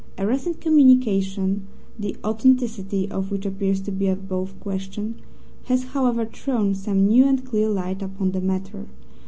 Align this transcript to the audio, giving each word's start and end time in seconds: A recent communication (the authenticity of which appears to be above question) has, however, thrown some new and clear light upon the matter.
A 0.17 0.25
recent 0.25 0.59
communication 0.59 1.67
(the 1.99 2.17
authenticity 2.23 3.07
of 3.11 3.29
which 3.29 3.45
appears 3.45 3.79
to 3.81 3.91
be 3.91 4.07
above 4.07 4.59
question) 4.59 5.17
has, 5.65 5.83
however, 5.83 6.25
thrown 6.25 6.73
some 6.73 7.05
new 7.05 7.25
and 7.27 7.45
clear 7.45 7.69
light 7.69 8.01
upon 8.01 8.31
the 8.31 8.41
matter. 8.41 8.87